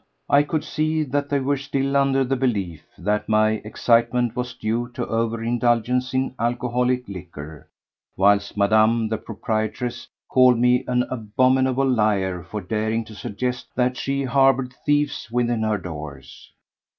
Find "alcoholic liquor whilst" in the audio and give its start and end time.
6.39-8.57